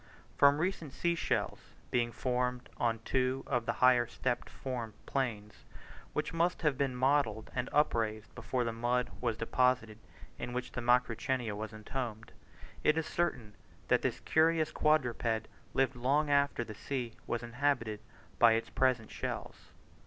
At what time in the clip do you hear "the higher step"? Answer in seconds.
3.67-4.49